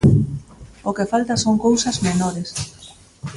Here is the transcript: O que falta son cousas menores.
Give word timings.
O 0.89 0.91
que 0.97 1.09
falta 1.11 1.41
son 1.43 1.55
cousas 1.65 1.97
menores. 2.07 2.49